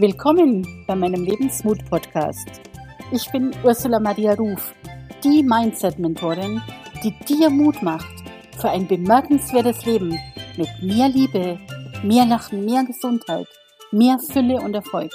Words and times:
Willkommen 0.00 0.84
bei 0.86 0.94
meinem 0.94 1.24
Lebensmut-Podcast. 1.24 2.48
Ich 3.10 3.28
bin 3.32 3.50
Ursula 3.64 3.98
Maria 3.98 4.34
Ruf, 4.34 4.72
die 5.24 5.42
Mindset-Mentorin, 5.42 6.62
die 7.02 7.12
dir 7.24 7.50
Mut 7.50 7.82
macht 7.82 8.06
für 8.60 8.68
ein 8.68 8.86
bemerkenswertes 8.86 9.84
Leben 9.86 10.16
mit 10.56 10.68
mehr 10.80 11.08
Liebe, 11.08 11.58
mehr 12.04 12.26
Lachen, 12.26 12.64
mehr 12.64 12.84
Gesundheit, 12.84 13.48
mehr 13.90 14.20
Fülle 14.20 14.60
und 14.60 14.74
Erfolg. 14.74 15.10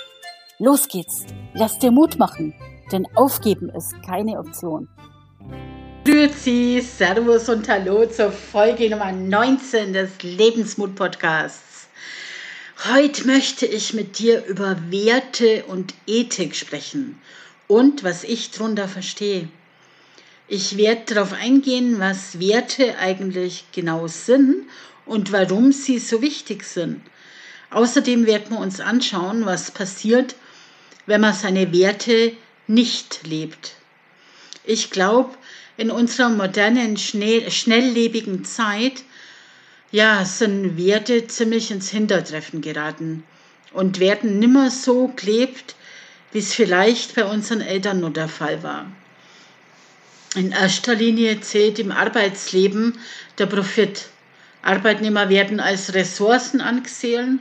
Los 0.59 0.89
geht's, 0.89 1.27
lass 1.54 1.79
dir 1.79 1.91
Mut 1.91 2.20
machen, 2.20 2.54
denn 2.91 3.07
aufgeben 3.15 3.70
ist 3.70 3.93
keine 4.05 4.38
Option. 4.38 4.89
Grüezi, 6.04 6.81
Servus 6.81 7.47
und 7.47 7.70
Hallo 7.70 8.05
zur 8.07 8.34
Folge 8.34 8.89
Nummer 8.89 9.13
19 9.13 9.93
des 9.93 10.21
Lebensmut-Podcasts. 10.21 11.73
Heute 12.82 13.27
möchte 13.27 13.66
ich 13.66 13.94
mit 13.94 14.20
dir 14.20 14.44
über 14.45 14.77
Werte 14.90 15.64
und 15.68 15.94
Ethik 16.05 16.55
sprechen 16.55 17.22
und 17.68 18.04
was 18.04 18.26
ich 18.26 18.52
darunter 18.52 18.90
verstehe. 18.90 19.48
Ich 20.48 20.76
werde 20.76 21.14
darauf 21.14 21.34
eingehen, 21.34 22.00
was 22.00 22.40
Werte 22.40 22.98
eigentlich 22.98 23.66
genau 23.72 24.08
sind 24.08 24.67
und 25.05 25.31
warum 25.31 25.72
sie 25.72 25.98
so 26.00 26.22
wichtig 26.22 26.66
sind. 26.66 27.02
Außerdem 27.70 28.26
werden 28.26 28.50
wir 28.50 28.59
uns 28.59 28.81
anschauen, 28.81 29.45
was 29.45 29.72
passiert, 29.72 30.36
wenn 31.05 31.22
man 31.22 31.34
seine 31.34 31.72
Werte 31.72 32.34
nicht 32.67 33.26
lebt. 33.26 33.76
Ich 34.66 34.90
glaube, 34.90 35.36
in 35.78 35.90
unserer 35.90 36.30
modernen, 36.30 36.98
schnell, 36.98 37.50
schnelllebigen 37.50 38.44
Zeit 38.44 39.03
ja, 39.93 40.25
sind 40.25 40.75
Werte 40.75 41.27
ziemlich 41.27 41.70
ins 41.70 41.91
Hintertreffen 41.91 42.61
geraten 42.61 43.23
und 43.73 43.99
werden 43.99 44.39
nimmer 44.39 44.72
so 44.72 45.13
gelebt, 45.16 45.75
wie 46.31 46.39
es 46.39 46.55
vielleicht 46.55 47.13
bei 47.13 47.25
unseren 47.25 47.61
Eltern 47.61 48.00
nur 48.00 48.09
der 48.09 48.27
Fall 48.27 48.63
war. 48.63 48.88
In 50.35 50.52
erster 50.52 50.95
Linie 50.95 51.41
zählt 51.41 51.77
im 51.77 51.91
Arbeitsleben 51.91 52.97
der 53.38 53.45
Profit. 53.45 54.08
Arbeitnehmer 54.63 55.30
werden 55.30 55.59
als 55.59 55.94
Ressourcen 55.94 56.59
angesehen 56.59 57.39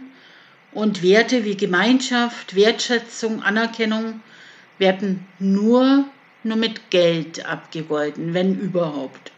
und 0.73 1.03
Werte 1.03 1.47
wie 1.47 1.57
Gemeinschaft, 1.57 2.55
Wertschätzung, 2.55 3.43
Anerkennung 3.43 4.21
werden 4.77 5.27
nur, 5.39 6.05
nur 6.43 6.57
mit 6.59 6.91
Geld 6.91 7.47
abgegolten, 7.47 8.35
wenn 8.35 8.61
überhaupt. 8.61 9.33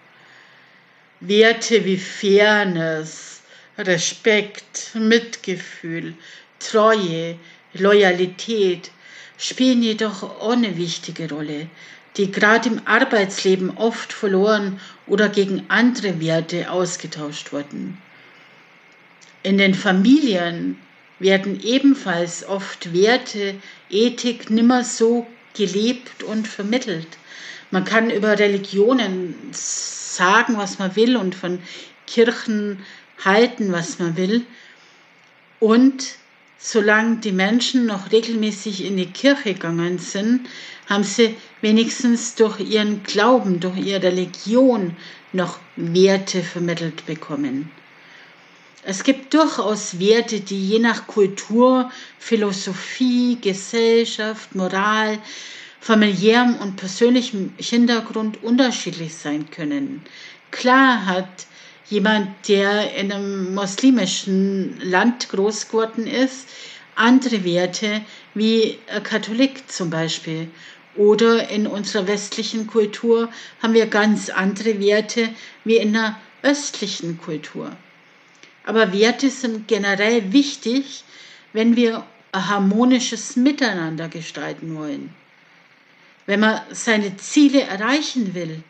Werte 1.21 1.85
wie 1.85 1.97
Fairness, 1.97 3.43
Respekt, 3.79 4.95
Mitgefühl, 4.95 6.15
Treue, 6.59 7.37
Loyalität 7.73 8.91
spielen 9.39 9.83
jedoch 9.83 10.23
auch 10.23 10.53
eine 10.53 10.77
wichtige 10.77 11.29
Rolle, 11.29 11.69
die 12.17 12.31
gerade 12.31 12.69
im 12.69 12.83
Arbeitsleben 12.87 13.77
oft 13.77 14.13
verloren 14.13 14.81
oder 15.07 15.29
gegen 15.29 15.65
andere 15.69 16.21
Werte 16.21 16.71
ausgetauscht 16.71 17.53
wurden. 17.53 17.99
In 19.43 19.59
den 19.59 19.75
Familien 19.75 20.79
werden 21.19 21.61
ebenfalls 21.63 22.47
oft 22.47 22.93
Werte, 22.93 23.55
Ethik 23.91 24.51
nimmer 24.51 24.85
so 24.85 25.27
gelebt 25.57 26.23
und 26.23 26.49
vermittelt. 26.49 27.09
Man 27.71 27.85
kann 27.85 28.11
über 28.11 28.39
Religionen 28.39 29.35
sagen, 30.15 30.57
was 30.57 30.79
man 30.79 30.95
will 30.97 31.17
und 31.17 31.35
von 31.35 31.59
Kirchen 32.07 32.85
halten, 33.25 33.73
was 33.73 33.99
man 33.99 34.17
will. 34.17 34.47
Und 35.61 36.17
solange 36.59 37.17
die 37.17 37.33
Menschen 37.33 37.87
noch 37.87 38.13
regelmäßig 38.13 38.85
in 38.85 38.97
die 38.97 39.07
Kirche 39.11 39.55
gegangen 39.55 39.99
sind, 39.99 40.49
haben 40.89 41.05
sie 41.05 41.37
wenigstens 41.61 42.35
durch 42.35 42.61
ihren 42.61 43.03
Glauben, 43.03 43.61
durch 43.61 43.79
ihre 43.79 44.03
Religion 44.03 44.97
noch 45.33 45.59
Werte 45.77 46.43
vermittelt 46.43 47.07
bekommen. 47.07 47.71
Es 48.87 49.03
gibt 49.03 49.33
durchaus 49.33 49.99
Werte, 49.99 50.41
die 50.41 50.69
je 50.69 50.79
nach 50.79 51.07
Kultur, 51.07 51.91
Philosophie, 52.19 53.39
Gesellschaft, 53.41 54.55
Moral, 54.55 55.19
familiärem 55.85 56.57
und 56.57 56.77
persönlichem 56.77 57.53
Hintergrund 57.59 58.43
unterschiedlich 58.43 59.15
sein 59.15 59.51
können. 59.51 60.03
Klar 60.51 61.05
hat 61.05 61.47
jemand, 61.91 62.49
der 62.49 62.95
in 62.95 63.13
einem 63.13 63.55
muslimischen 63.55 64.81
Land 64.81 65.29
groß 65.29 65.69
geworden 65.69 66.07
ist, 66.07 66.49
andere 66.95 67.45
Werte 67.45 68.01
wie 68.33 68.79
Katholik 69.03 69.71
zum 69.71 69.91
Beispiel. 69.91 70.49
Oder 70.97 71.51
in 71.51 71.67
unserer 71.67 72.07
westlichen 72.07 72.67
Kultur 72.67 73.29
haben 73.63 73.75
wir 73.75 73.85
ganz 73.85 74.31
andere 74.31 74.81
Werte 74.81 75.29
wie 75.65 75.77
in 75.77 75.93
der 75.93 76.19
östlichen 76.43 77.19
Kultur. 77.19 77.73
Aber 78.65 78.91
Werte 78.95 79.29
sind 79.29 79.69
generell 79.69 80.33
wichtig, 80.33 81.05
wenn 81.53 81.77
wir 81.77 82.07
ein 82.33 82.49
harmonisches 82.49 83.37
Miteinander 83.37 84.09
gestalten 84.09 84.77
wollen. 84.77 85.15
Wenn 86.27 86.41
man 86.41 86.61
seine 86.71 87.17
Ziele 87.17 87.63
erreichen 87.63 88.35
will, 88.35 88.63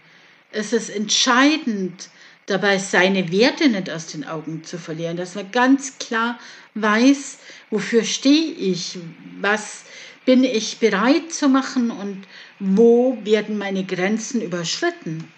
ist 0.52 0.72
es 0.72 0.88
entscheidend, 0.88 2.08
dabei 2.46 2.78
seine 2.78 3.30
Werte 3.32 3.68
nicht 3.68 3.90
aus 3.90 4.08
den 4.08 4.24
Augen 4.24 4.64
zu 4.64 4.78
verlieren, 4.78 5.16
dass 5.16 5.34
man 5.34 5.50
ganz 5.50 5.98
klar 5.98 6.38
weiß, 6.74 7.38
wofür 7.70 8.04
stehe 8.04 8.52
ich, 8.52 8.98
was 9.40 9.84
bin 10.24 10.42
ich 10.42 10.78
bereit 10.78 11.32
zu 11.32 11.48
machen 11.48 11.90
und 11.90 12.26
wo 12.58 13.18
werden 13.24 13.58
meine 13.58 13.84
Grenzen 13.84 14.40
überschritten. 14.40 15.30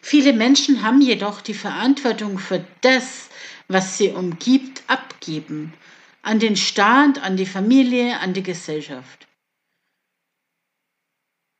Viele 0.00 0.32
Menschen 0.32 0.82
haben 0.82 1.00
jedoch 1.00 1.40
die 1.40 1.54
Verantwortung 1.54 2.38
für 2.38 2.64
das, 2.80 3.28
was 3.66 3.98
sie 3.98 4.10
umgibt, 4.10 4.82
abgeben. 4.86 5.74
An 6.22 6.38
den 6.38 6.56
Staat, 6.56 7.22
an 7.22 7.36
die 7.36 7.46
Familie, 7.46 8.18
an 8.20 8.32
die 8.32 8.42
Gesellschaft 8.42 9.27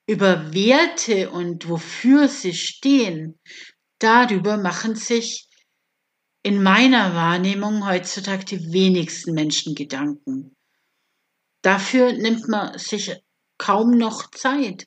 über 0.08 0.54
Werte 0.54 1.30
und 1.30 1.68
wofür 1.68 2.28
sie 2.28 2.54
stehen, 2.54 3.38
darüber 3.98 4.56
machen 4.56 4.96
sich 4.96 5.48
in 6.42 6.62
meiner 6.62 7.14
Wahrnehmung 7.14 7.86
heutzutage 7.86 8.46
die 8.46 8.72
wenigsten 8.72 9.34
Menschen 9.34 9.74
Gedanken. 9.74 10.56
Dafür 11.60 12.14
nimmt 12.14 12.48
man 12.48 12.78
sich 12.78 13.14
kaum 13.58 13.98
noch 13.98 14.30
Zeit. 14.30 14.86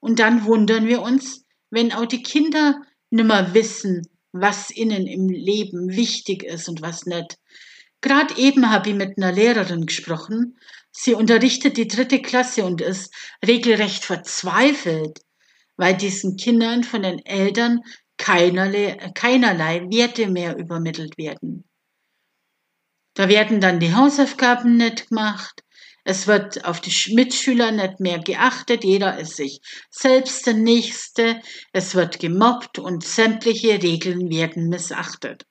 Und 0.00 0.20
dann 0.20 0.46
wundern 0.46 0.86
wir 0.86 1.02
uns, 1.02 1.44
wenn 1.68 1.92
auch 1.92 2.06
die 2.06 2.22
Kinder 2.22 2.80
nimmer 3.10 3.52
wissen, 3.52 4.08
was 4.32 4.70
ihnen 4.70 5.06
im 5.06 5.28
Leben 5.28 5.90
wichtig 5.90 6.44
ist 6.44 6.68
und 6.68 6.80
was 6.80 7.04
nicht. 7.04 7.36
Gerade 8.00 8.34
eben 8.38 8.70
habe 8.70 8.88
ich 8.88 8.96
mit 8.96 9.18
einer 9.18 9.32
Lehrerin 9.32 9.84
gesprochen 9.84 10.56
Sie 10.98 11.12
unterrichtet 11.12 11.76
die 11.76 11.88
dritte 11.88 12.22
Klasse 12.22 12.64
und 12.64 12.80
ist 12.80 13.14
regelrecht 13.46 14.02
verzweifelt, 14.02 15.20
weil 15.76 15.94
diesen 15.94 16.36
Kindern 16.38 16.84
von 16.84 17.02
den 17.02 17.24
Eltern 17.26 17.80
keinerlei, 18.16 18.96
keinerlei 19.14 19.82
Werte 19.90 20.26
mehr 20.26 20.56
übermittelt 20.56 21.18
werden. 21.18 21.68
Da 23.12 23.28
werden 23.28 23.60
dann 23.60 23.78
die 23.78 23.94
Hausaufgaben 23.94 24.78
nicht 24.78 25.10
gemacht, 25.10 25.62
es 26.04 26.26
wird 26.26 26.64
auf 26.64 26.80
die 26.80 27.14
Mitschüler 27.14 27.72
nicht 27.72 28.00
mehr 28.00 28.20
geachtet, 28.20 28.82
jeder 28.82 29.18
ist 29.18 29.36
sich 29.36 29.60
selbst 29.90 30.46
der 30.46 30.54
Nächste, 30.54 31.42
es 31.72 31.94
wird 31.94 32.20
gemobbt 32.20 32.78
und 32.78 33.04
sämtliche 33.04 33.82
Regeln 33.82 34.30
werden 34.30 34.68
missachtet 34.68 35.44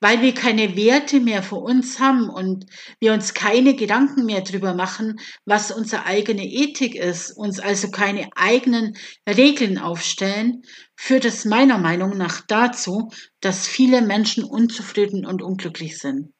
weil 0.00 0.22
wir 0.22 0.34
keine 0.34 0.76
Werte 0.76 1.20
mehr 1.20 1.42
für 1.42 1.56
uns 1.56 1.98
haben 2.00 2.28
und 2.28 2.66
wir 3.00 3.12
uns 3.12 3.34
keine 3.34 3.74
Gedanken 3.74 4.26
mehr 4.26 4.42
drüber 4.42 4.74
machen, 4.74 5.20
was 5.44 5.70
unsere 5.70 6.06
eigene 6.06 6.44
Ethik 6.44 6.94
ist, 6.94 7.32
uns 7.32 7.60
also 7.60 7.90
keine 7.90 8.28
eigenen 8.36 8.96
Regeln 9.28 9.78
aufstellen, 9.78 10.62
führt 10.96 11.24
es 11.24 11.44
meiner 11.44 11.78
Meinung 11.78 12.16
nach 12.16 12.40
dazu, 12.46 13.10
dass 13.40 13.66
viele 13.66 14.02
Menschen 14.02 14.44
unzufrieden 14.44 15.26
und 15.26 15.42
unglücklich 15.42 15.98
sind. 15.98 16.32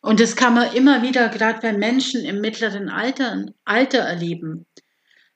Und 0.00 0.20
das 0.20 0.36
kann 0.36 0.54
man 0.54 0.74
immer 0.74 1.02
wieder 1.02 1.28
gerade 1.28 1.60
bei 1.60 1.72
Menschen 1.72 2.24
im 2.24 2.40
mittleren 2.40 2.88
Alter, 2.88 3.46
Alter 3.64 3.98
erleben. 3.98 4.66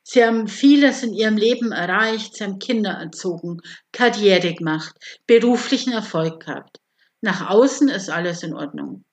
Sie 0.05 0.25
haben 0.25 0.49
vieles 0.49 1.03
in 1.03 1.15
ihrem 1.15 1.37
Leben 1.37 1.71
erreicht, 1.73 2.35
sie 2.35 2.45
haben 2.45 2.59
Kinder 2.59 2.91
erzogen, 2.91 3.61
Karriere 3.93 4.55
gemacht, 4.55 4.95
beruflichen 5.27 5.93
Erfolg 5.93 6.45
gehabt. 6.45 6.82
Nach 7.23 7.49
außen 7.49 7.89
ist 7.89 8.11
alles 8.11 8.43
in 8.43 8.53
Ordnung. 8.53 9.05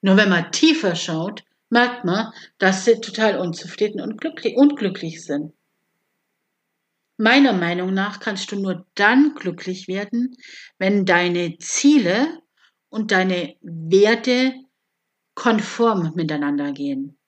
Nur 0.00 0.16
wenn 0.16 0.30
man 0.30 0.50
tiefer 0.50 0.96
schaut, 0.96 1.44
merkt 1.68 2.04
man, 2.04 2.32
dass 2.58 2.84
sie 2.84 3.00
total 3.00 3.38
unzufrieden 3.38 4.00
und 4.00 4.20
glücklich, 4.20 4.56
unglücklich 4.56 5.22
sind. 5.24 5.52
Meiner 7.18 7.52
Meinung 7.52 7.92
nach 7.92 8.18
kannst 8.18 8.50
du 8.50 8.56
nur 8.56 8.86
dann 8.94 9.34
glücklich 9.34 9.88
werden, 9.88 10.34
wenn 10.78 11.04
deine 11.04 11.58
Ziele 11.58 12.40
und 12.88 13.12
deine 13.12 13.56
Werte 13.60 14.54
konform 15.34 16.14
miteinander 16.14 16.72
gehen. 16.72 17.18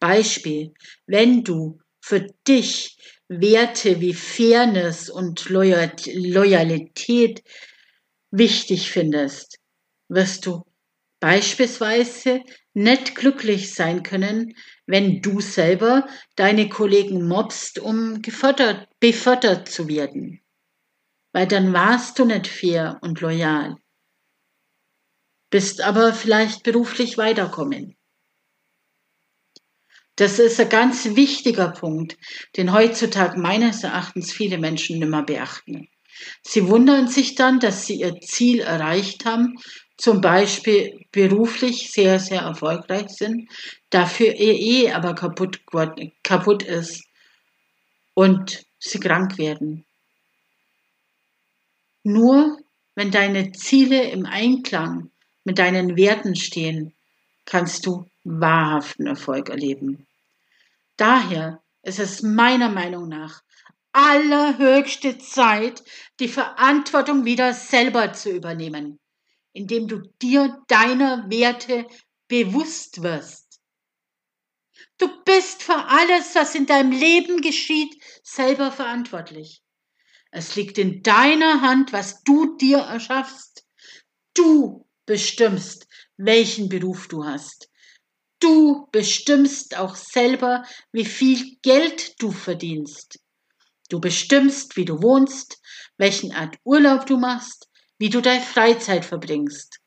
Beispiel, 0.00 0.74
wenn 1.06 1.44
du 1.44 1.78
für 2.00 2.26
dich 2.48 2.98
Werte 3.28 4.00
wie 4.00 4.12
Fairness 4.12 5.08
und 5.08 5.48
Loyalität 5.48 6.04
wichtig 8.32 8.90
findest, 8.90 9.58
wirst 10.08 10.46
du 10.46 10.64
beispielsweise 11.20 12.42
nicht 12.74 13.14
glücklich 13.14 13.74
sein 13.74 14.02
können, 14.02 14.56
wenn 14.86 15.22
du 15.22 15.40
selber 15.40 16.08
deine 16.34 16.68
Kollegen 16.68 17.28
mobst, 17.28 17.78
um 17.78 18.20
gefördert, 18.22 18.88
befördert 18.98 19.68
zu 19.68 19.86
werden. 19.86 20.40
Weil 21.32 21.46
dann 21.46 21.72
warst 21.72 22.18
du 22.18 22.24
nicht 22.24 22.48
fair 22.48 22.98
und 23.02 23.20
loyal, 23.20 23.76
bist 25.50 25.80
aber 25.82 26.12
vielleicht 26.12 26.64
beruflich 26.64 27.18
weiterkommen. 27.18 27.96
Das 30.16 30.38
ist 30.38 30.58
ein 30.60 30.68
ganz 30.68 31.04
wichtiger 31.14 31.70
Punkt, 31.70 32.16
den 32.56 32.72
heutzutage 32.72 33.38
meines 33.38 33.84
Erachtens 33.84 34.32
viele 34.32 34.58
Menschen 34.58 34.98
nimmer 34.98 35.22
beachten. 35.22 35.88
Sie 36.42 36.68
wundern 36.68 37.08
sich 37.08 37.34
dann, 37.34 37.60
dass 37.60 37.86
sie 37.86 38.00
ihr 38.00 38.20
Ziel 38.20 38.60
erreicht 38.60 39.24
haben, 39.24 39.58
zum 39.96 40.20
Beispiel 40.20 41.06
beruflich 41.12 41.92
sehr, 41.92 42.18
sehr 42.18 42.40
erfolgreich 42.42 43.08
sind, 43.10 43.48
dafür 43.90 44.34
ihr 44.34 44.54
Ehe 44.54 44.96
aber 44.96 45.14
kaputt, 45.14 45.60
kaputt 46.22 46.62
ist 46.62 47.04
und 48.14 48.64
sie 48.78 48.98
krank 48.98 49.38
werden. 49.38 49.84
Nur 52.02 52.58
wenn 52.94 53.10
deine 53.10 53.52
Ziele 53.52 54.10
im 54.10 54.26
Einklang 54.26 55.10
mit 55.44 55.58
deinen 55.58 55.96
Werten 55.96 56.36
stehen, 56.36 56.94
kannst 57.44 57.86
du 57.86 58.08
wahrhaften 58.24 59.06
Erfolg 59.06 59.48
erleben. 59.48 60.06
Daher 60.96 61.62
ist 61.82 61.98
es 61.98 62.22
meiner 62.22 62.68
Meinung 62.68 63.08
nach 63.08 63.42
allerhöchste 63.92 65.18
Zeit, 65.18 65.82
die 66.20 66.28
Verantwortung 66.28 67.24
wieder 67.24 67.52
selber 67.52 68.12
zu 68.12 68.30
übernehmen, 68.30 68.98
indem 69.52 69.88
du 69.88 70.02
dir 70.20 70.62
deiner 70.68 71.28
Werte 71.30 71.86
bewusst 72.28 73.02
wirst. 73.02 73.60
Du 74.98 75.08
bist 75.24 75.62
für 75.62 75.86
alles, 75.86 76.34
was 76.34 76.54
in 76.54 76.66
deinem 76.66 76.92
Leben 76.92 77.40
geschieht, 77.40 78.02
selber 78.22 78.72
verantwortlich. 78.72 79.62
Es 80.30 80.56
liegt 80.56 80.78
in 80.78 81.02
deiner 81.02 81.60
Hand, 81.60 81.92
was 81.92 82.22
du 82.22 82.56
dir 82.56 82.78
erschaffst. 82.78 83.66
Du 84.34 84.86
bestimmst, 85.04 85.86
welchen 86.16 86.68
Beruf 86.68 87.08
du 87.08 87.24
hast. 87.24 87.68
Du 88.40 88.88
bestimmst 88.92 89.76
auch 89.76 89.94
selber, 89.94 90.64
wie 90.90 91.04
viel 91.04 91.56
Geld 91.62 92.20
du 92.20 92.32
verdienst. 92.32 93.21
Du 93.92 94.00
bestimmst, 94.00 94.78
wie 94.78 94.86
du 94.86 95.02
wohnst, 95.02 95.60
welchen 95.98 96.32
Art 96.32 96.56
Urlaub 96.64 97.04
du 97.04 97.18
machst, 97.18 97.68
wie 97.98 98.08
du 98.08 98.22
deine 98.22 98.40
Freizeit 98.40 99.04
verbringst. 99.04 99.80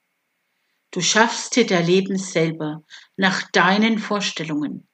Du 0.92 1.02
schaffst 1.02 1.56
dir 1.56 1.66
dein 1.66 1.88
Leben 1.88 2.16
selber 2.16 2.84
nach 3.18 3.50
deinen 3.50 3.98
Vorstellungen. 3.98 4.88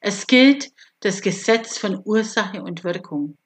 Es 0.00 0.26
gilt 0.26 0.72
das 0.98 1.22
Gesetz 1.22 1.78
von 1.78 2.02
Ursache 2.04 2.60
und 2.60 2.82
Wirkung. 2.82 3.38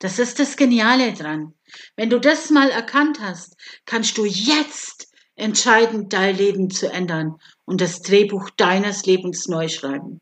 Das 0.00 0.18
ist 0.18 0.40
das 0.40 0.56
Geniale 0.56 1.12
dran. 1.12 1.54
Wenn 1.94 2.10
du 2.10 2.18
das 2.18 2.50
mal 2.50 2.70
erkannt 2.70 3.20
hast, 3.20 3.56
kannst 3.86 4.18
du 4.18 4.24
jetzt 4.24 5.06
entscheiden, 5.36 6.08
dein 6.08 6.36
Leben 6.36 6.68
zu 6.68 6.90
ändern 6.90 7.36
und 7.64 7.80
das 7.80 8.02
Drehbuch 8.02 8.50
deines 8.50 9.06
Lebens 9.06 9.46
neu 9.46 9.68
schreiben. 9.68 10.20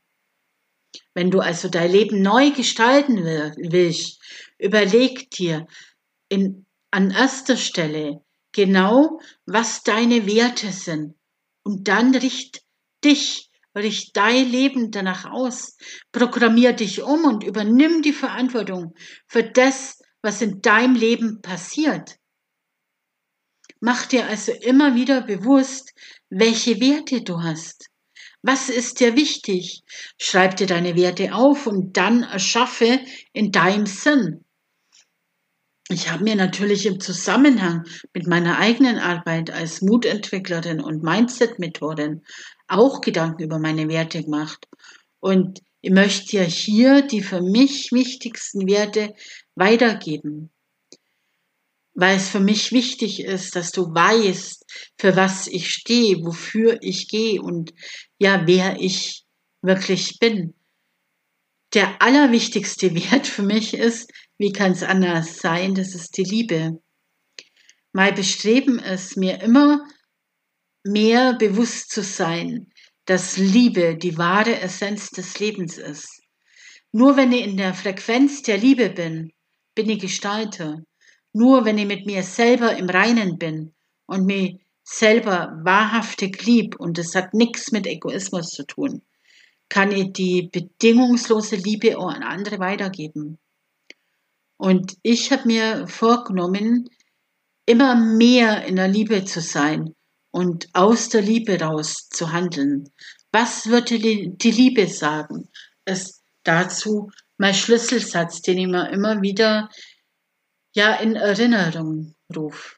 Wenn 1.15 1.31
du 1.31 1.41
also 1.41 1.69
dein 1.69 1.91
Leben 1.91 2.23
neu 2.23 2.51
gestalten 2.51 3.25
willst, 3.25 4.21
überleg 4.59 5.31
dir 5.31 5.67
in, 6.29 6.67
an 6.91 7.11
erster 7.11 7.57
Stelle 7.57 8.23
genau, 8.53 9.21
was 9.47 9.83
deine 9.83 10.27
Werte 10.27 10.73
sind 10.73 11.15
und 11.65 11.89
dann 11.89 12.15
richt 12.15 12.63
dich, 13.05 13.51
richt 13.77 14.17
dein 14.17 14.49
Leben 14.49 14.91
danach 14.91 15.31
aus, 15.31 15.77
programmier 16.13 16.73
dich 16.73 17.03
um 17.03 17.25
und 17.25 17.45
übernimm 17.45 18.03
die 18.03 18.13
Verantwortung 18.13 18.95
für 19.27 19.43
das, 19.43 19.99
was 20.23 20.41
in 20.41 20.61
deinem 20.61 20.95
Leben 20.95 21.41
passiert. 21.43 22.17
Mach 23.81 24.07
dir 24.07 24.27
also 24.27 24.53
immer 24.53 24.95
wieder 24.95 25.23
bewusst, 25.23 25.93
welche 26.31 26.81
Werte 26.81 27.23
du 27.23 27.43
hast. 27.43 27.92
Was 28.43 28.69
ist 28.69 28.99
dir 28.99 29.17
wichtig? 29.17 29.83
Schreib 30.19 30.57
dir 30.57 30.67
deine 30.67 30.97
Werte 30.97 31.33
auf 31.33 31.67
und 31.67 31.97
dann 31.97 32.25
erschaffe 32.25 33.01
in 33.33 33.53
deinem 33.53 33.87
Sinn. 33.87 34.45
Ich 35.89 36.11
habe 36.11 36.25
mir 36.25 36.35
natürlich 36.35 36.87
im 36.87 36.99
Zusammenhang 36.99 37.85
mit 38.13 38.27
meiner 38.27 38.59
eigenen 38.59 38.99
Arbeit 38.99 39.51
als 39.51 39.83
Mutentwicklerin 39.83 40.81
und 40.81 41.03
Mindset-Methodin 41.03 42.23
auch 42.67 43.01
Gedanken 43.01 43.43
über 43.43 43.59
meine 43.59 43.89
Werte 43.89 44.25
gemacht. 44.25 44.67
Und 45.21 45.61
ich 45.81 45.91
möchte 45.91 46.31
dir 46.31 46.45
hier 46.45 47.03
die 47.03 47.23
für 47.23 47.43
mich 47.43 47.93
wichtigsten 47.93 48.67
Werte 48.67 49.15
weitergeben 49.55 50.51
weil 51.95 52.17
es 52.17 52.29
für 52.29 52.41
mich 52.41 52.73
wichtig 52.73 53.21
ist, 53.21 53.55
dass 53.55 53.71
du 53.71 53.83
weißt, 53.83 54.65
für 54.99 55.17
was 55.17 55.47
ich 55.47 55.71
stehe, 55.71 56.17
wofür 56.25 56.79
ich 56.81 57.09
gehe 57.09 57.41
und 57.43 57.73
ja, 58.19 58.47
wer 58.47 58.81
ich 58.81 59.25
wirklich 59.61 60.19
bin. 60.19 60.55
Der 61.75 62.01
allerwichtigste 62.03 62.95
Wert 62.95 63.27
für 63.27 63.43
mich 63.43 63.75
ist, 63.75 64.11
wie 64.39 64.53
kann 64.53 64.73
es 64.73 64.83
anders 64.83 65.39
sein, 65.39 65.75
das 65.75 65.95
ist 65.95 66.17
die 66.17 66.25
Liebe. 66.25 66.83
Mein 67.93 68.15
Bestreben 68.15 68.79
ist, 68.79 69.17
mir 69.17 69.43
immer 69.43 69.87
mehr 70.85 71.35
bewusst 71.35 71.91
zu 71.91 72.03
sein, 72.03 72.73
dass 73.05 73.37
Liebe 73.37 73.97
die 73.97 74.17
wahre 74.17 74.61
Essenz 74.61 75.11
des 75.11 75.39
Lebens 75.39 75.77
ist. 75.77 76.23
Nur 76.93 77.17
wenn 77.17 77.33
ich 77.33 77.45
in 77.45 77.57
der 77.57 77.75
Frequenz 77.75 78.43
der 78.43 78.59
Liebe 78.59 78.91
bin, 78.91 79.33
bin 79.75 79.89
ich 79.89 80.01
Gestalter. 80.01 80.83
Nur 81.33 81.65
wenn 81.65 81.79
ich 81.79 81.87
mit 81.87 82.07
mir 82.07 82.23
selber 82.23 82.77
im 82.77 82.89
Reinen 82.89 83.39
bin 83.39 83.73
und 84.07 84.27
mich 84.27 84.61
selber 84.85 85.59
wahrhaftig 85.63 86.45
lieb, 86.45 86.79
und 86.79 86.99
das 86.99 87.15
hat 87.15 87.35
nichts 87.35 87.73
mit 87.73 87.87
Egoismus 87.87 88.51
zu 88.51 88.65
tun, 88.65 89.03
kann 89.69 89.93
ich 89.93 90.13
die 90.13 90.51
bedingungslose 90.53 91.57
Liebe 91.57 91.99
auch 91.99 92.13
an 92.13 92.23
andere 92.23 92.59
weitergeben. 92.59 93.39
Und 94.59 94.97
ich 95.03 95.33
habe 95.33 95.47
mir 95.47 95.89
vorgenommen, 95.89 96.91
immer 97.65 97.95
mehr 97.97 98.65
in 98.67 98.77
der 98.77 98.89
Liebe 98.89 99.25
zu 99.25 99.41
sein 99.41 99.95
und 100.31 100.69
aus 100.73 101.09
der 101.09 101.23
Liebe 101.23 101.59
raus 101.61 102.09
zu 102.11 102.33
handeln. 102.33 102.91
Was 103.33 103.67
würde 103.67 103.99
die 103.99 104.51
Liebe 104.51 104.87
sagen? 104.89 105.49
Ist 105.85 106.23
dazu 106.43 107.11
mein 107.39 107.55
Schlüsselsatz, 107.55 108.43
den 108.43 108.59
ich 108.59 108.67
mir 108.67 108.91
immer 108.91 109.23
wieder 109.23 109.69
ja 110.73 110.95
in 110.95 111.17
Erinnerung 111.17 112.15
rufe. 112.35 112.77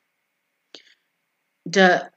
Der 1.64 2.12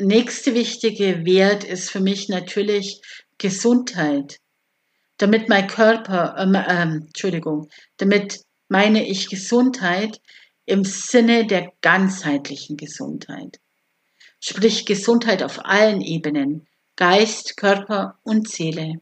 nächste 0.00 0.54
wichtige 0.54 1.24
Wert 1.24 1.64
ist 1.64 1.90
für 1.90 2.00
mich 2.00 2.28
natürlich 2.28 3.02
Gesundheit. 3.38 4.38
Damit 5.16 5.48
mein 5.48 5.66
Körper, 5.66 6.36
äh, 6.38 6.44
äh, 6.44 6.82
Entschuldigung, 6.82 7.68
damit 7.98 8.40
meine 8.68 9.06
ich 9.06 9.28
Gesundheit 9.28 10.20
im 10.64 10.84
Sinne 10.84 11.46
der 11.46 11.72
ganzheitlichen 11.80 12.76
Gesundheit. 12.76 13.58
Sprich 14.38 14.86
Gesundheit 14.86 15.42
auf 15.42 15.64
allen 15.64 16.00
Ebenen, 16.00 16.66
Geist, 16.96 17.56
Körper 17.56 18.18
und 18.22 18.48
Seele. 18.48 19.00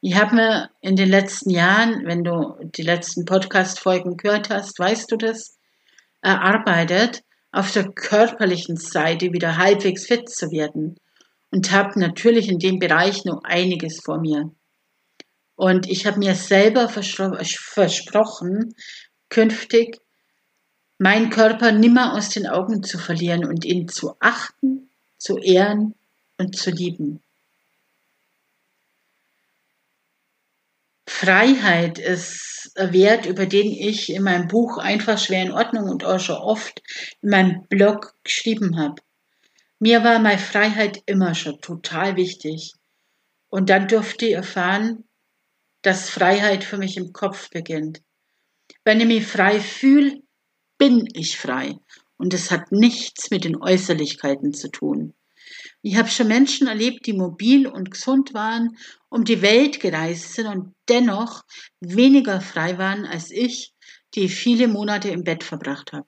Ich 0.00 0.14
habe 0.14 0.36
mir 0.36 0.70
in 0.80 0.94
den 0.94 1.08
letzten 1.08 1.50
Jahren, 1.50 2.06
wenn 2.06 2.22
du 2.22 2.54
die 2.62 2.82
letzten 2.82 3.24
Podcast-Folgen 3.24 4.16
gehört 4.16 4.48
hast, 4.48 4.78
weißt 4.78 5.10
du 5.10 5.16
das, 5.16 5.58
erarbeitet, 6.22 7.24
auf 7.50 7.72
der 7.72 7.90
körperlichen 7.90 8.76
Seite 8.76 9.32
wieder 9.32 9.56
halbwegs 9.56 10.06
fit 10.06 10.28
zu 10.28 10.52
werden 10.52 10.96
und 11.50 11.72
habe 11.72 11.98
natürlich 11.98 12.48
in 12.48 12.60
dem 12.60 12.78
Bereich 12.78 13.24
noch 13.24 13.42
einiges 13.42 14.00
vor 14.04 14.20
mir. 14.20 14.52
Und 15.56 15.88
ich 15.88 16.06
habe 16.06 16.20
mir 16.20 16.36
selber 16.36 16.88
versprochen, 16.88 18.74
künftig 19.28 19.98
meinen 20.98 21.30
Körper 21.30 21.72
nimmer 21.72 22.14
aus 22.14 22.28
den 22.28 22.46
Augen 22.46 22.84
zu 22.84 22.98
verlieren 22.98 23.44
und 23.44 23.64
ihn 23.64 23.88
zu 23.88 24.14
achten, 24.20 24.90
zu 25.16 25.38
ehren 25.38 25.94
und 26.36 26.56
zu 26.56 26.70
lieben. 26.70 27.20
Freiheit 31.28 31.98
ist 31.98 32.72
ein 32.76 32.94
Wert, 32.94 33.26
über 33.26 33.44
den 33.44 33.70
ich 33.70 34.08
in 34.08 34.22
meinem 34.22 34.48
Buch 34.48 34.78
Einfach 34.78 35.18
schwer 35.18 35.42
in 35.42 35.52
Ordnung 35.52 35.90
und 35.90 36.02
auch 36.02 36.18
schon 36.18 36.36
oft 36.36 36.80
in 37.20 37.28
meinem 37.28 37.66
Blog 37.68 38.14
geschrieben 38.24 38.78
habe. 38.78 39.02
Mir 39.78 40.02
war 40.04 40.20
meine 40.20 40.38
Freiheit 40.38 41.02
immer 41.04 41.34
schon 41.34 41.60
total 41.60 42.16
wichtig. 42.16 42.72
Und 43.50 43.68
dann 43.68 43.88
durfte 43.88 44.24
ich 44.24 44.32
erfahren, 44.32 45.04
dass 45.82 46.08
Freiheit 46.08 46.64
für 46.64 46.78
mich 46.78 46.96
im 46.96 47.12
Kopf 47.12 47.50
beginnt. 47.50 48.00
Wenn 48.84 48.98
ich 48.98 49.06
mich 49.06 49.26
frei 49.26 49.60
fühle, 49.60 50.22
bin 50.78 51.06
ich 51.12 51.36
frei. 51.36 51.76
Und 52.16 52.32
es 52.32 52.50
hat 52.50 52.72
nichts 52.72 53.30
mit 53.30 53.44
den 53.44 53.60
Äußerlichkeiten 53.60 54.54
zu 54.54 54.70
tun. 54.70 55.12
Ich 55.82 55.96
habe 55.96 56.08
schon 56.08 56.28
Menschen 56.28 56.66
erlebt, 56.66 57.06
die 57.06 57.12
mobil 57.12 57.66
und 57.66 57.90
gesund 57.90 58.34
waren, 58.34 58.76
um 59.08 59.24
die 59.24 59.42
Welt 59.42 59.80
gereist 59.80 60.34
sind 60.34 60.46
und 60.46 60.74
dennoch 60.88 61.44
weniger 61.80 62.40
frei 62.40 62.78
waren 62.78 63.04
als 63.04 63.30
ich, 63.30 63.72
die 64.14 64.28
viele 64.28 64.68
Monate 64.68 65.10
im 65.10 65.22
Bett 65.22 65.44
verbracht 65.44 65.92
habe. 65.92 66.06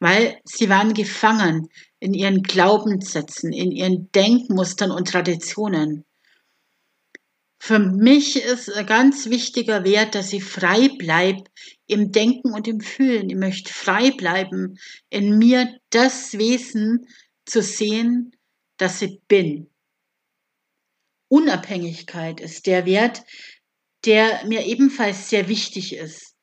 Weil 0.00 0.40
sie 0.44 0.68
waren 0.68 0.94
gefangen 0.94 1.68
in 2.00 2.14
ihren 2.14 2.42
Glaubenssätzen, 2.42 3.52
in 3.52 3.70
ihren 3.70 4.10
Denkmustern 4.12 4.90
und 4.90 5.08
Traditionen. 5.08 6.04
Für 7.60 7.78
mich 7.78 8.42
ist 8.42 8.72
ein 8.74 8.86
ganz 8.86 9.30
wichtiger 9.30 9.84
Wert, 9.84 10.16
dass 10.16 10.32
ich 10.32 10.42
frei 10.42 10.88
bleibe 10.98 11.44
im 11.86 12.10
Denken 12.10 12.52
und 12.52 12.66
im 12.66 12.80
Fühlen. 12.80 13.30
Ich 13.30 13.36
möchte 13.36 13.72
frei 13.72 14.10
bleiben, 14.10 14.80
in 15.10 15.38
mir 15.38 15.78
das 15.90 16.36
Wesen 16.36 17.06
zu 17.44 17.62
sehen, 17.62 18.32
das 18.82 19.00
ich 19.00 19.20
bin. 19.28 19.70
Unabhängigkeit 21.28 22.40
ist 22.40 22.66
der 22.66 22.84
Wert, 22.84 23.22
der 24.04 24.44
mir 24.44 24.66
ebenfalls 24.66 25.30
sehr 25.30 25.48
wichtig 25.48 25.94
ist, 25.94 26.34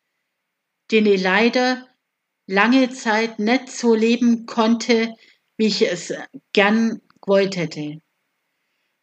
den 0.89 1.05
ich 1.05 1.21
leider 1.21 1.85
lange 2.47 2.89
Zeit 2.89 3.39
nicht 3.39 3.69
so 3.69 3.93
leben 3.93 4.45
konnte, 4.45 5.13
wie 5.57 5.67
ich 5.67 5.81
es 5.81 6.13
gern 6.53 7.01
gewollt 7.21 7.57
hätte. 7.57 8.01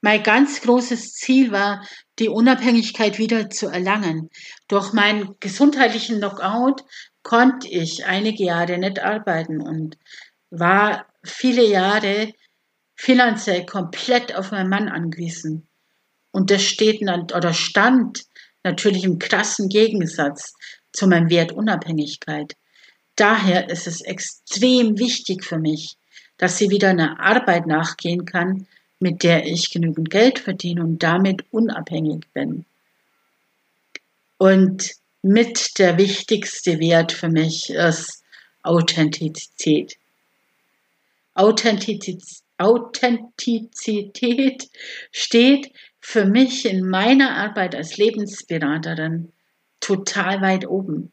Mein 0.00 0.22
ganz 0.22 0.62
großes 0.62 1.12
Ziel 1.12 1.52
war, 1.52 1.86
die 2.18 2.28
Unabhängigkeit 2.28 3.18
wieder 3.18 3.50
zu 3.50 3.68
erlangen. 3.68 4.30
Durch 4.68 4.92
meinen 4.92 5.36
gesundheitlichen 5.40 6.18
Knockout 6.18 6.84
konnte 7.22 7.68
ich 7.68 8.06
einige 8.06 8.44
Jahre 8.44 8.78
nicht 8.78 8.98
arbeiten 8.98 9.60
und 9.60 9.98
war 10.50 11.06
viele 11.22 11.66
Jahre 11.66 12.32
finanziell 12.96 13.64
komplett 13.66 14.34
auf 14.34 14.50
meinen 14.50 14.70
Mann 14.70 14.88
angewiesen. 14.88 15.66
Und 16.32 16.50
das 16.50 16.62
steht 16.62 17.02
oder 17.02 17.54
stand 17.54 18.24
natürlich 18.64 19.04
im 19.04 19.18
krassen 19.18 19.68
Gegensatz 19.68 20.54
zu 20.92 21.06
meinem 21.06 21.30
Wert 21.30 21.52
Unabhängigkeit. 21.52 22.56
Daher 23.14 23.70
ist 23.70 23.86
es 23.86 24.00
extrem 24.00 24.98
wichtig 24.98 25.44
für 25.44 25.58
mich, 25.58 25.96
dass 26.36 26.58
sie 26.58 26.70
wieder 26.70 26.90
einer 26.90 27.20
Arbeit 27.20 27.66
nachgehen 27.66 28.26
kann, 28.26 28.66
mit 28.98 29.22
der 29.22 29.46
ich 29.46 29.70
genügend 29.70 30.10
Geld 30.10 30.38
verdiene 30.38 30.82
und 30.82 31.02
damit 31.02 31.44
unabhängig 31.50 32.26
bin. 32.32 32.64
Und 34.38 34.92
mit 35.22 35.78
der 35.78 35.96
wichtigste 35.98 36.78
Wert 36.78 37.12
für 37.12 37.28
mich 37.28 37.70
ist 37.70 38.22
Authentizität. 38.62 39.96
Authentizität, 41.34 42.22
Authentizität 42.58 44.70
steht 45.12 45.72
für 46.00 46.24
mich 46.24 46.66
in 46.66 46.88
meiner 46.88 47.36
Arbeit 47.36 47.74
als 47.74 47.96
Lebensberaterin 47.96 49.32
total 49.80 50.40
weit 50.40 50.66
oben. 50.66 51.12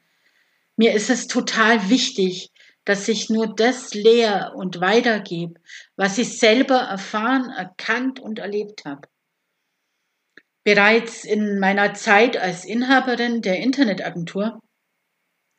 Mir 0.76 0.94
ist 0.94 1.10
es 1.10 1.28
total 1.28 1.90
wichtig, 1.90 2.52
dass 2.86 3.08
ich 3.08 3.30
nur 3.30 3.56
das 3.56 3.94
lehr 3.94 4.54
und 4.56 4.82
weitergebe, 4.82 5.60
was 5.96 6.18
ich 6.18 6.40
selber 6.40 6.78
erfahren, 6.78 7.50
erkannt 7.50 8.20
und 8.20 8.40
erlebt 8.40 8.86
habe. 8.86 9.08
Bereits 10.64 11.26
in 11.26 11.60
meiner 11.60 11.94
Zeit 11.94 12.38
als 12.38 12.66
Inhaberin 12.66 13.42
der 13.42 13.60
Internetagentur 13.60 14.60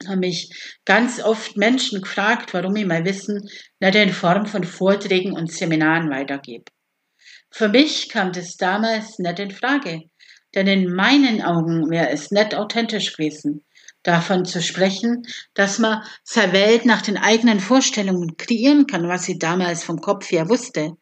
haben 0.09 0.21
mich 0.21 0.77
ganz 0.85 1.23
oft 1.23 1.57
Menschen 1.57 2.03
gefragt, 2.03 2.55
warum 2.55 2.77
ich 2.77 2.87
mein 2.87 3.05
Wissen 3.05 3.49
nicht 3.81 3.95
in 3.95 4.13
Form 4.13 4.47
von 4.47 4.65
Vorträgen 4.65 5.33
und 5.33 5.53
Seminaren 5.53 6.11
weitergebe. 6.11 6.65
Für 7.51 7.69
mich 7.69 8.09
kam 8.09 8.33
das 8.33 8.57
damals 8.57 9.19
nicht 9.19 9.39
in 9.39 9.51
Frage, 9.51 10.03
denn 10.55 10.67
in 10.67 10.93
meinen 10.93 11.43
Augen 11.43 11.91
wäre 11.91 12.11
es 12.11 12.31
nicht 12.31 12.55
authentisch 12.55 13.17
gewesen 13.17 13.65
davon 14.05 14.45
zu 14.45 14.63
sprechen, 14.63 15.27
dass 15.55 15.81
man 15.81 16.05
seine 16.23 16.53
Welt 16.53 16.85
nach 16.85 17.03
den 17.03 17.17
eigenen 17.17 17.59
Vorstellungen 17.59 18.37
kreieren 18.37 18.87
kann, 18.87 19.09
was 19.09 19.25
sie 19.25 19.39
damals 19.39 19.83
vom 19.83 20.01
Kopf 20.01 20.31
her 20.31 20.49
wusste. 20.49 20.93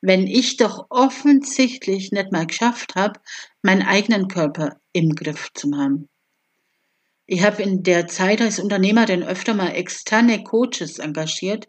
Wenn 0.00 0.26
ich 0.26 0.56
doch 0.56 0.86
offensichtlich 0.88 2.12
nicht 2.12 2.32
mal 2.32 2.46
geschafft 2.46 2.94
habe, 2.94 3.20
meinen 3.62 3.82
eigenen 3.82 4.28
Körper 4.28 4.80
im 4.92 5.14
Griff 5.14 5.50
zu 5.52 5.70
haben. 5.76 6.08
Ich 7.26 7.42
habe 7.42 7.62
in 7.62 7.82
der 7.82 8.06
Zeit 8.06 8.42
als 8.42 8.58
Unternehmerin 8.58 9.22
öfter 9.22 9.54
mal 9.54 9.70
externe 9.70 10.44
Coaches 10.44 10.98
engagiert, 10.98 11.68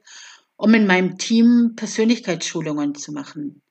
um 0.58 0.74
in 0.74 0.86
meinem 0.86 1.18
Team 1.18 1.74
Persönlichkeitsschulungen 1.78 2.96
zu 2.96 3.14
machen. 3.14 3.62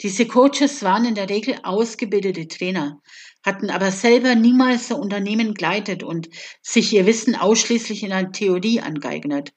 Diese 0.00 0.26
Coaches 0.26 0.82
waren 0.82 1.04
in 1.04 1.14
der 1.14 1.30
Regel 1.30 1.56
ausgebildete 1.62 2.48
Trainer, 2.48 3.00
hatten 3.44 3.70
aber 3.70 3.92
selber 3.92 4.34
niemals 4.34 4.90
ein 4.90 4.98
Unternehmen 4.98 5.54
geleitet 5.54 6.02
und 6.02 6.28
sich 6.62 6.92
ihr 6.92 7.06
Wissen 7.06 7.36
ausschließlich 7.36 8.02
in 8.02 8.12
einer 8.12 8.32
Theorie 8.32 8.80
angeeignet. 8.80 9.52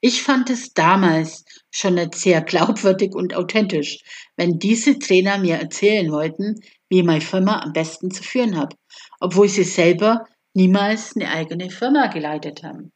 Ich 0.00 0.22
fand 0.22 0.48
es 0.48 0.74
damals 0.74 1.44
schon 1.72 1.96
nicht 1.96 2.14
sehr 2.14 2.40
glaubwürdig 2.40 3.16
und 3.16 3.34
authentisch, 3.34 3.98
wenn 4.36 4.60
diese 4.60 4.96
Trainer 5.00 5.38
mir 5.38 5.56
erzählen 5.56 6.12
wollten, 6.12 6.60
wie 6.88 7.02
meine 7.02 7.20
Firma 7.20 7.62
am 7.62 7.72
besten 7.72 8.12
zu 8.12 8.22
führen 8.22 8.56
habe, 8.56 8.76
obwohl 9.18 9.48
sie 9.48 9.64
selber 9.64 10.24
niemals 10.58 11.14
eine 11.14 11.30
eigene 11.30 11.70
Firma 11.70 12.08
geleitet 12.08 12.64
haben. 12.64 12.92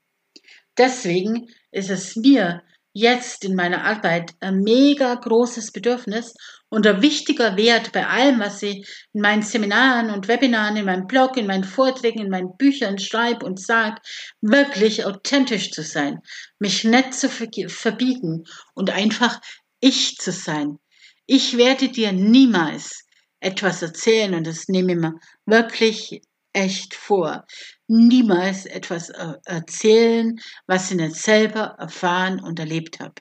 Deswegen 0.76 1.47
ist 1.71 1.90
es 1.90 2.16
mir 2.16 2.62
jetzt 2.92 3.45
in 3.45 3.54
meiner 3.54 3.85
Arbeit 3.85 4.33
ein 4.40 4.59
mega 4.59 5.14
großes 5.14 5.71
Bedürfnis 5.71 6.35
und 6.69 6.87
ein 6.88 7.02
wichtiger 7.02 7.57
Wert 7.57 7.92
bei 7.92 8.04
allem, 8.07 8.40
was 8.40 8.62
ich 8.64 8.85
in 9.12 9.21
meinen 9.21 9.42
Seminaren 9.42 10.11
und 10.11 10.26
Webinaren, 10.26 10.76
in 10.76 10.87
meinem 10.87 11.07
Blog, 11.07 11.37
in 11.37 11.47
meinen 11.47 11.62
Vorträgen, 11.62 12.21
in 12.21 12.31
meinen 12.31 12.57
Büchern 12.57 12.99
schreibe 12.99 13.47
und 13.47 13.61
sage, 13.61 14.00
wirklich 14.40 15.07
authentisch 15.07 15.71
zu 15.71 15.83
sein, 15.83 16.19
mich 16.59 16.83
nicht 16.83 17.14
zu 17.14 17.28
verbiegen 17.28 18.45
und 18.75 18.90
einfach 18.90 19.40
ich 19.81 20.16
zu 20.16 20.33
sein. 20.33 20.78
Ich 21.26 21.57
werde 21.57 21.88
dir 21.88 22.12
niemals 22.12 23.07
etwas 23.38 23.83
erzählen 23.83 24.35
und 24.35 24.47
das 24.49 24.66
nehme 24.66 24.92
ich 24.92 24.99
mir 24.99 25.14
wirklich 25.47 26.23
echt 26.52 26.94
vor. 26.94 27.47
Niemals 27.88 28.66
etwas 28.66 29.11
äh, 29.11 29.35
erzählen, 29.44 30.38
was 30.66 30.90
ich 30.90 30.97
nicht 30.97 31.16
selber 31.16 31.76
erfahren 31.78 32.40
und 32.40 32.59
erlebt 32.59 33.00
habe. 33.00 33.14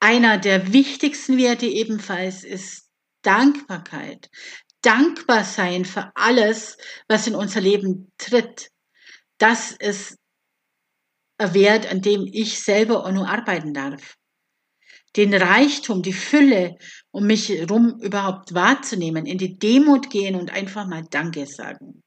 Einer 0.00 0.38
der 0.38 0.72
wichtigsten 0.72 1.36
Werte 1.38 1.66
ebenfalls 1.66 2.44
ist 2.44 2.88
Dankbarkeit. 3.22 4.30
Dankbar 4.82 5.44
sein 5.44 5.84
für 5.84 6.12
alles, 6.14 6.76
was 7.08 7.26
in 7.26 7.34
unser 7.34 7.60
Leben 7.60 8.12
tritt. 8.18 8.70
Das 9.38 9.72
ist 9.72 10.18
ein 11.38 11.54
Wert, 11.54 11.90
an 11.90 12.02
dem 12.02 12.26
ich 12.30 12.62
selber 12.62 13.04
auch 13.04 13.10
nur 13.10 13.28
arbeiten 13.28 13.74
darf 13.74 14.16
den 15.16 15.34
Reichtum, 15.34 16.02
die 16.02 16.12
Fülle 16.12 16.76
um 17.10 17.26
mich 17.26 17.48
herum 17.48 17.98
überhaupt 18.00 18.54
wahrzunehmen, 18.54 19.26
in 19.26 19.38
die 19.38 19.58
Demut 19.58 20.10
gehen 20.10 20.36
und 20.36 20.52
einfach 20.52 20.86
mal 20.86 21.04
Danke 21.10 21.46
sagen. 21.46 22.02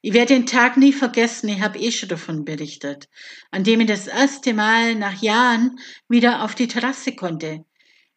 Ich 0.00 0.12
werde 0.12 0.34
den 0.34 0.46
Tag 0.46 0.76
nie 0.76 0.92
vergessen, 0.92 1.48
ich 1.48 1.60
habe 1.60 1.78
eh 1.78 1.90
schon 1.90 2.08
davon 2.08 2.44
berichtet, 2.44 3.08
an 3.50 3.64
dem 3.64 3.80
ich 3.80 3.88
das 3.88 4.06
erste 4.06 4.54
Mal 4.54 4.94
nach 4.94 5.20
Jahren 5.20 5.78
wieder 6.08 6.44
auf 6.44 6.54
die 6.54 6.68
Terrasse 6.68 7.16
konnte, 7.16 7.64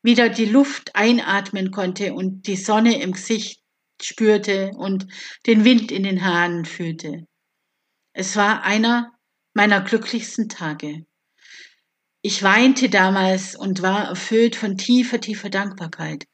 wieder 0.03 0.30
die 0.30 0.46
Luft 0.46 0.96
einatmen 0.96 1.72
konnte 1.72 2.13
und 2.13 2.46
die 2.46 2.56
Sonne 2.56 3.01
im 3.01 3.13
Gesicht 3.13 3.63
spürte 4.01 4.72
und 4.75 5.08
den 5.48 5.63
Wind 5.63 5.91
in 5.91 6.03
den 6.03 6.24
Haaren 6.24 6.65
fühlte. 6.65 7.25
Es 8.13 8.36
war 8.36 8.63
einer 8.63 9.12
meiner 9.53 9.82
glücklichsten 9.82 10.50
Tage. 10.50 11.06
Ich 12.23 12.43
weinte 12.43 12.89
damals 12.89 13.55
und 13.55 13.81
war 13.81 14.09
erfüllt 14.09 14.55
von 14.55 14.77
tiefer, 14.77 15.19
tiefer 15.19 15.49
Dankbarkeit. 15.49 16.27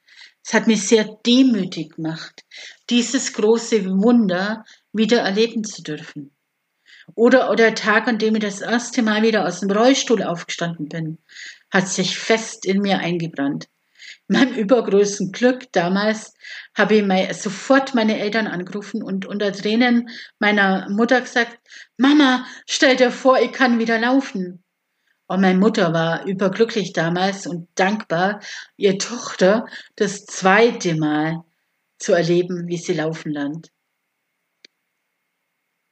Es 0.44 0.52
hat 0.52 0.66
mich 0.66 0.86
sehr 0.86 1.04
demütig 1.26 1.96
gemacht, 1.96 2.44
dieses 2.90 3.32
große 3.32 3.86
Wunder 3.86 4.64
wieder 4.92 5.20
erleben 5.20 5.64
zu 5.64 5.82
dürfen. 5.82 6.34
Oder, 7.14 7.50
oder 7.50 7.64
der 7.64 7.74
Tag, 7.74 8.06
an 8.06 8.18
dem 8.18 8.34
ich 8.34 8.42
das 8.42 8.60
erste 8.60 9.02
Mal 9.02 9.22
wieder 9.22 9.46
aus 9.46 9.60
dem 9.60 9.70
Rollstuhl 9.70 10.22
aufgestanden 10.22 10.88
bin, 10.88 11.18
hat 11.70 11.88
sich 11.88 12.18
fest 12.18 12.66
in 12.66 12.80
mir 12.80 12.98
eingebrannt. 12.98 13.68
Meinem 14.26 14.54
übergrößten 14.54 15.32
Glück 15.32 15.72
damals 15.72 16.34
habe 16.74 16.96
ich 16.96 17.04
mein, 17.04 17.32
sofort 17.32 17.94
meine 17.94 18.18
Eltern 18.18 18.46
angerufen 18.46 19.02
und 19.02 19.24
unter 19.24 19.52
Tränen 19.52 20.10
meiner 20.38 20.90
Mutter 20.90 21.22
gesagt, 21.22 21.58
Mama, 21.96 22.46
stell 22.66 22.96
dir 22.96 23.10
vor, 23.10 23.40
ich 23.40 23.52
kann 23.52 23.78
wieder 23.78 23.98
laufen. 23.98 24.62
Und 25.28 25.42
meine 25.42 25.58
Mutter 25.58 25.92
war 25.92 26.24
überglücklich 26.24 26.94
damals 26.94 27.46
und 27.46 27.68
dankbar, 27.74 28.40
ihr 28.76 28.98
Tochter 28.98 29.66
das 29.94 30.24
zweite 30.24 30.96
Mal 30.96 31.44
zu 31.98 32.14
erleben, 32.14 32.66
wie 32.66 32.78
sie 32.78 32.94
laufen 32.94 33.32
lernt. 33.32 33.70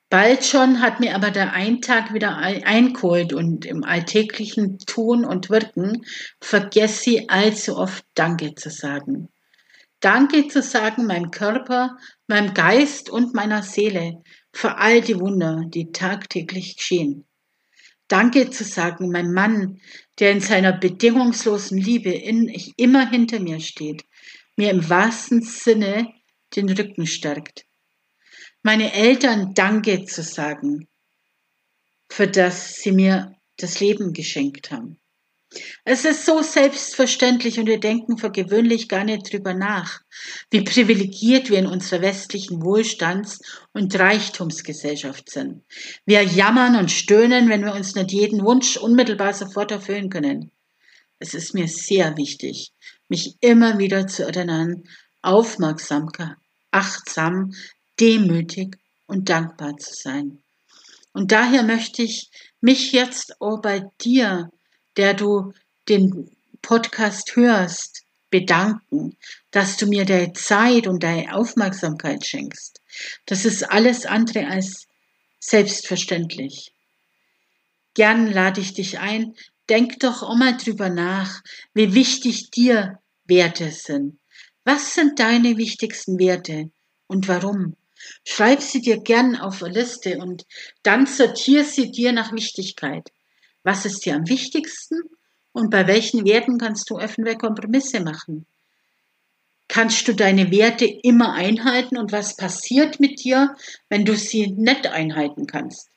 Bald 0.09 0.45
schon 0.45 0.81
hat 0.81 1.01
mir 1.01 1.15
aber 1.15 1.31
der 1.31 1.53
Eintag 1.53 2.15
wieder 2.15 2.37
eingeholt 2.39 3.35
und 3.35 3.67
im 3.67 3.85
alltäglichen 3.85 4.79
Tun 4.79 5.25
und 5.25 5.51
Wirken 5.51 6.07
vergesse 6.41 7.03
sie 7.03 7.29
allzu 7.29 7.77
oft 7.77 8.07
Danke 8.15 8.55
zu 8.55 8.71
sagen. 8.71 9.29
Danke 10.01 10.49
zu 10.49 10.63
sagen 10.63 11.07
meinem 11.07 11.31
Körper, 11.31 11.99
meinem 12.27 12.55
Geist 12.55 13.11
und 13.11 13.35
meiner 13.35 13.63
Seele 13.63 14.23
für 14.53 14.79
all 14.79 15.03
die 15.03 15.21
Wunder, 15.21 15.63
die 15.67 15.93
tagtäglich 15.93 16.77
geschehen. 16.77 17.27
Danke 18.09 18.51
zu 18.51 18.65
sagen 18.65 19.11
meinem 19.11 19.33
Mann, 19.33 19.81
der 20.19 20.33
in 20.33 20.41
seiner 20.41 20.73
bedingungslosen 20.73 21.79
Liebe 21.79 22.11
in, 22.11 22.49
immer 22.77 23.11
hinter 23.11 23.41
mir 23.41 23.61
steht, 23.61 24.05
mir 24.57 24.71
im 24.71 24.89
wahrsten 24.89 25.43
Sinne 25.43 26.13
den 26.55 26.71
Rücken 26.71 27.07
stärkt 27.07 27.67
meine 28.67 28.93
Eltern 28.93 29.55
Danke 29.55 30.07
zu 30.07 30.25
sagen, 30.25 30.89
für 32.11 32.27
das 32.27 32.75
sie 32.75 32.91
mir 32.91 33.33
das 33.59 33.79
Leben 33.79 34.13
geschenkt 34.13 34.73
haben. 34.73 34.99
Es 35.85 36.05
ist 36.05 36.25
so 36.25 36.43
selbstverständlich 36.43 37.59
und 37.59 37.67
wir 37.67 37.81
denken 37.81 38.19
für 38.19 38.31
gewöhnlich 38.31 38.89
gar 38.89 39.05
nicht 39.05 39.33
drüber 39.33 39.55
nach, 39.55 40.01
wie 40.51 40.63
privilegiert 40.63 41.51
wir 41.51 41.59
in 41.59 41.67
unserer 41.67 42.03
westlichen 42.03 42.63
Wohlstands- 42.63 43.41
und 43.73 43.99
Reichtumsgesellschaft 43.99 45.31
sind. 45.31 45.63
Wir 46.05 46.23
jammern 46.23 46.77
und 46.77 46.91
stöhnen, 46.91 47.49
wenn 47.49 47.65
wir 47.65 47.75
uns 47.75 47.95
nicht 47.95 48.13
jeden 48.13 48.45
Wunsch 48.45 48.77
unmittelbar 48.77 49.33
sofort 49.33 49.71
erfüllen 49.71 50.11
können. 50.11 50.51
Es 51.19 51.35
ist 51.35 51.55
mir 51.55 51.69
sehr 51.69 52.17
wichtig, 52.17 52.73
mich 53.09 53.37
immer 53.41 53.79
wieder 53.79 54.07
zu 54.07 54.25
erinnern, 54.25 54.83
aufmerksam, 55.23 56.09
achtsam 56.71 57.53
demütig 57.99 58.77
und 59.07 59.29
dankbar 59.29 59.77
zu 59.79 59.95
sein. 59.95 60.43
Und 61.13 61.33
daher 61.33 61.63
möchte 61.63 62.03
ich 62.03 62.31
mich 62.61 62.93
jetzt 62.93 63.41
auch 63.41 63.63
bei 63.63 63.85
dir, 64.03 64.51
der 64.97 65.15
du 65.15 65.53
den 65.89 66.31
Podcast 66.63 67.37
hörst, 67.37 68.03
bedanken, 68.31 69.17
dass 69.51 69.77
du 69.77 69.87
mir 69.87 70.05
deine 70.05 70.33
Zeit 70.33 70.87
und 70.87 71.03
deine 71.03 71.35
Aufmerksamkeit 71.35 72.27
schenkst. 72.27 72.81
Das 73.27 73.45
ist 73.45 73.63
alles 73.71 74.05
andere 74.05 74.47
als 74.49 74.87
selbstverständlich. 75.39 76.73
Gern 77.95 78.31
lade 78.31 78.61
ich 78.61 78.75
dich 78.75 78.99
ein, 78.99 79.35
denk 79.69 80.01
doch 80.01 80.23
auch 80.23 80.37
mal 80.37 80.57
drüber 80.57 80.89
nach, 80.89 81.43
wie 81.73 81.95
wichtig 81.95 82.51
dir 82.51 82.99
Werte 83.25 83.71
sind. 83.71 84.19
Was 84.65 84.95
sind 84.95 85.19
deine 85.19 85.57
wichtigsten 85.57 86.19
Werte 86.19 86.71
und 87.07 87.29
warum? 87.29 87.77
Schreib 88.25 88.61
sie 88.61 88.81
dir 88.81 88.99
gern 88.99 89.37
auf 89.37 89.63
eine 89.63 89.79
Liste 89.79 90.19
und 90.19 90.45
dann 90.83 91.07
sortier 91.07 91.65
sie 91.65 91.91
dir 91.91 92.13
nach 92.13 92.33
Wichtigkeit. 92.33 93.11
Was 93.67 93.85
ist 93.85 94.07
dir 94.07 94.15
am 94.15 94.29
wichtigsten 94.29 95.01
und 95.51 95.71
bei 95.71 95.89
welchen 95.89 96.25
Werten 96.25 96.57
kannst 96.57 96.89
du 96.89 97.01
öffentliche 97.01 97.39
Kompromisse 97.39 97.99
machen? 97.99 98.47
Kannst 99.67 100.07
du 100.07 100.13
deine 100.13 100.53
Werte 100.53 100.85
immer 100.85 101.33
einhalten 101.33 101.97
und 101.97 102.13
was 102.13 102.37
passiert 102.37 103.01
mit 103.01 103.25
dir, 103.25 103.57
wenn 103.89 104.05
du 104.05 104.15
sie 104.15 104.47
nicht 104.47 104.87
einhalten 104.87 105.49
kannst? 105.49 105.89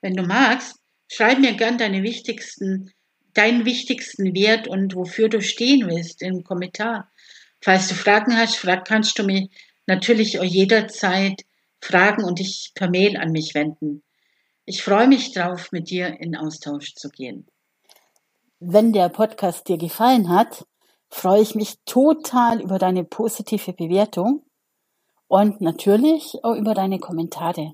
Wenn 0.00 0.14
du 0.14 0.22
magst, 0.22 0.76
schreib 1.06 1.40
mir 1.40 1.52
gern 1.52 1.76
deine 1.76 2.02
wichtigsten, 2.02 2.90
deinen 3.34 3.66
wichtigsten 3.66 4.34
Wert 4.34 4.66
und 4.66 4.94
wofür 4.94 5.28
du 5.28 5.42
stehen 5.42 5.86
willst 5.86 6.22
im 6.22 6.44
Kommentar. 6.44 7.12
Falls 7.60 7.88
du 7.88 7.94
Fragen 7.94 8.34
hast, 8.38 8.66
kannst 8.86 9.18
du 9.18 9.24
mir 9.24 9.48
natürlich 9.84 10.38
auch 10.38 10.44
jederzeit 10.44 11.42
fragen 11.82 12.24
und 12.24 12.38
dich 12.38 12.72
per 12.74 12.88
Mail 12.88 13.18
an 13.18 13.32
mich 13.32 13.54
wenden. 13.54 14.02
Ich 14.70 14.82
freue 14.84 15.08
mich 15.08 15.32
drauf, 15.32 15.72
mit 15.72 15.90
dir 15.90 16.20
in 16.20 16.36
Austausch 16.36 16.94
zu 16.94 17.08
gehen. 17.08 17.48
Wenn 18.60 18.92
der 18.92 19.08
Podcast 19.08 19.66
dir 19.66 19.78
gefallen 19.78 20.28
hat, 20.28 20.64
freue 21.08 21.42
ich 21.42 21.56
mich 21.56 21.80
total 21.86 22.62
über 22.62 22.78
deine 22.78 23.02
positive 23.02 23.72
Bewertung 23.72 24.46
und 25.26 25.60
natürlich 25.60 26.38
auch 26.44 26.54
über 26.54 26.74
deine 26.74 27.00
Kommentare. 27.00 27.72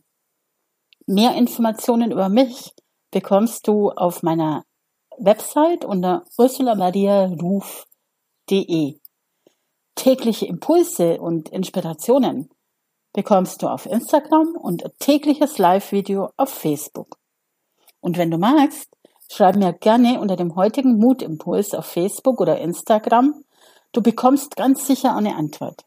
Mehr 1.07 1.35
Informationen 1.35 2.13
über 2.13 2.31
mich 2.31 2.73
bekommst 3.11 3.69
du 3.69 3.91
auf 3.91 4.23
meiner 4.23 4.65
Website 5.19 5.85
unter 5.85 6.25
ursulamariaruf.de. 6.39 9.01
Tägliche 9.97 10.47
Impulse 10.47 11.21
und 11.21 11.51
Inspirationen 11.51 12.49
bekommst 13.16 13.62
du 13.62 13.68
auf 13.68 13.87
Instagram 13.87 14.57
und 14.57 14.85
tägliches 14.98 15.57
Live-Video 15.57 16.29
auf 16.37 16.50
Facebook. 16.50 17.16
Und 18.00 18.18
wenn 18.18 18.31
du 18.31 18.37
magst, 18.37 18.94
schreib 19.33 19.57
mir 19.57 19.72
gerne 19.72 20.20
unter 20.20 20.37
dem 20.37 20.55
heutigen 20.55 20.98
Mutimpuls 20.98 21.72
auf 21.72 21.87
Facebook 21.87 22.42
oder 22.42 22.59
Instagram. 22.59 23.42
Du 23.92 24.02
bekommst 24.02 24.55
ganz 24.57 24.87
sicher 24.87 25.16
eine 25.16 25.35
Antwort. 25.35 25.87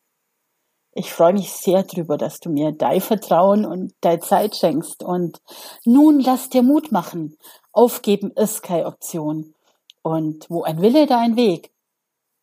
Ich 0.92 1.14
freue 1.14 1.34
mich 1.34 1.52
sehr 1.52 1.84
drüber, 1.84 2.18
dass 2.18 2.40
du 2.40 2.50
mir 2.50 2.72
dein 2.72 3.00
Vertrauen 3.00 3.64
und 3.64 3.94
deine 4.02 4.22
Zeit 4.22 4.56
schenkst. 4.56 5.04
Und 5.04 5.40
nun 5.86 6.20
lass 6.20 6.50
dir 6.50 6.64
Mut 6.64 6.92
machen. 6.92 7.38
Aufgeben 7.72 8.32
ist 8.32 8.64
keine 8.64 8.88
Option. 8.88 9.54
Und 10.02 10.50
wo 10.50 10.64
ein 10.64 10.82
Wille, 10.82 11.06
da 11.06 11.20
ein 11.20 11.36
Weg. 11.36 11.70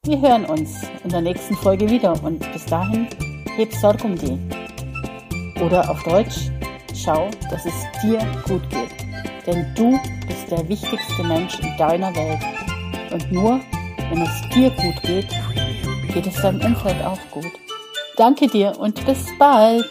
Wir 0.04 0.20
hören 0.20 0.44
uns 0.44 0.80
in 1.02 1.10
der 1.10 1.22
nächsten 1.22 1.56
Folge 1.56 1.90
wieder 1.90 2.22
und 2.22 2.38
bis 2.52 2.64
dahin 2.66 3.08
heb 3.56 3.74
Sorg 3.74 4.04
um 4.04 4.14
die. 4.14 4.65
Oder 5.60 5.88
auf 5.90 6.02
Deutsch, 6.04 6.50
schau, 6.94 7.30
dass 7.50 7.64
es 7.64 7.74
dir 8.02 8.18
gut 8.46 8.68
geht. 8.70 9.46
Denn 9.46 9.66
du 9.74 9.98
bist 10.26 10.50
der 10.50 10.68
wichtigste 10.68 11.22
Mensch 11.24 11.58
in 11.60 11.76
deiner 11.78 12.14
Welt. 12.14 12.40
Und 13.12 13.32
nur 13.32 13.60
wenn 14.10 14.22
es 14.22 14.48
dir 14.54 14.70
gut 14.70 15.02
geht, 15.02 15.28
geht 16.12 16.26
es 16.26 16.40
deinem 16.40 16.60
Umfeld 16.60 17.02
auch 17.04 17.18
gut. 17.30 17.52
Danke 18.16 18.48
dir 18.48 18.78
und 18.78 19.04
bis 19.04 19.26
bald. 19.38 19.90